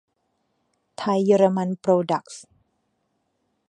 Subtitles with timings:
[0.97, 2.43] ไทย-เยอรมัน โปรดักส์